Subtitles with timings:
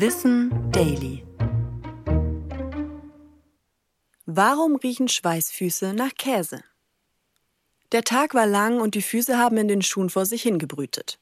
[0.00, 1.24] Wissen Daily.
[4.26, 6.62] Warum riechen Schweißfüße nach Käse?
[7.90, 11.18] Der Tag war lang und die Füße haben in den Schuhen vor sich hingebrütet.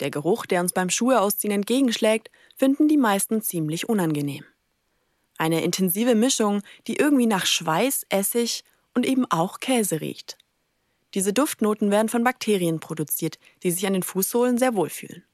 [0.00, 4.46] Der Geruch, der uns beim Schuhe ausziehen entgegenschlägt, finden die meisten ziemlich unangenehm.
[5.36, 8.64] Eine intensive Mischung, die irgendwie nach Schweiß, Essig
[8.94, 10.38] und eben auch Käse riecht.
[11.12, 15.27] Diese Duftnoten werden von Bakterien produziert, die sich an den Fußsohlen sehr wohlfühlen.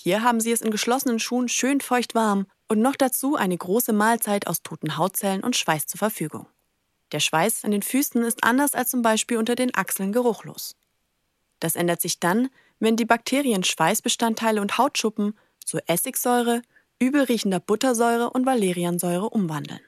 [0.00, 3.92] Hier haben sie es in geschlossenen Schuhen schön feucht warm und noch dazu eine große
[3.92, 6.46] Mahlzeit aus toten Hautzellen und Schweiß zur Verfügung.
[7.10, 10.76] Der Schweiß an den Füßen ist anders als zum Beispiel unter den Achseln geruchlos.
[11.58, 12.48] Das ändert sich dann,
[12.78, 16.62] wenn die Bakterien Schweißbestandteile und Hautschuppen zu Essigsäure,
[17.00, 19.80] übelriechender Buttersäure und Valeriansäure umwandeln.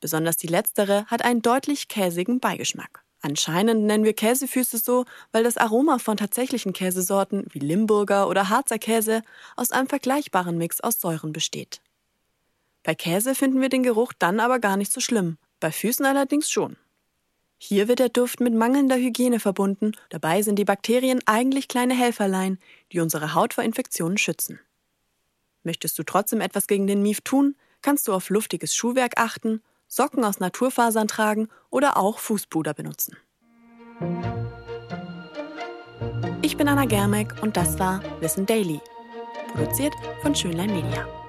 [0.00, 3.04] Besonders die letztere hat einen deutlich käsigen Beigeschmack.
[3.24, 8.78] Anscheinend nennen wir Käsefüße so, weil das Aroma von tatsächlichen Käsesorten wie Limburger oder Harzer
[8.78, 9.22] Käse
[9.56, 11.80] aus einem vergleichbaren Mix aus Säuren besteht.
[12.82, 16.50] Bei Käse finden wir den Geruch dann aber gar nicht so schlimm, bei Füßen allerdings
[16.50, 16.76] schon.
[17.56, 22.58] Hier wird der Duft mit mangelnder Hygiene verbunden, dabei sind die Bakterien eigentlich kleine Helferlein,
[22.92, 24.60] die unsere Haut vor Infektionen schützen.
[25.62, 30.24] Möchtest du trotzdem etwas gegen den Mief tun, kannst du auf luftiges Schuhwerk achten Socken
[30.24, 33.16] aus Naturfasern tragen oder auch Fußpuder benutzen.
[36.42, 38.80] Ich bin Anna Germeck und das war Wissen Daily,
[39.52, 41.23] produziert von Schönlein Media.